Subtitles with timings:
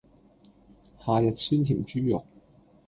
[0.97, 2.25] 夏日酸甜豬肉